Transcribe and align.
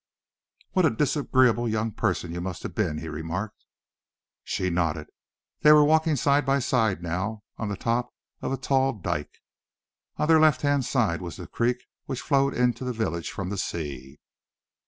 "What 0.71 0.87
a 0.87 0.95
disagreeable 0.95 1.69
young 1.69 1.91
person 1.91 2.31
you 2.31 2.41
must 2.41 2.63
have 2.63 2.73
been!" 2.73 2.97
he 2.97 3.07
remarked. 3.07 3.63
She 4.43 4.71
nodded. 4.71 5.05
They 5.59 5.71
were 5.73 5.85
walking 5.85 6.15
side 6.15 6.43
by 6.43 6.57
side 6.57 7.03
now 7.03 7.43
on 7.59 7.69
the 7.69 7.75
top 7.77 8.11
of 8.41 8.51
a 8.51 8.57
tall 8.57 8.93
dyke. 8.93 9.37
On 10.17 10.27
their 10.27 10.39
left 10.39 10.61
hand 10.63 10.85
side 10.85 11.21
was 11.21 11.35
the 11.35 11.45
creek 11.45 11.85
which 12.07 12.21
flowed 12.21 12.55
into 12.55 12.83
the 12.83 12.93
village 12.93 13.29
from 13.29 13.49
the 13.49 13.59
sea. 13.59 14.19